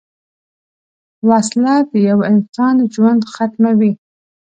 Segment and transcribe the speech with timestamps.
[1.29, 3.91] وسله د یوه انسان ژوند ختموي